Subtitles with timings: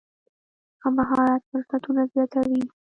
[0.79, 2.61] ښه مهارت فرصتونه زیاتوي.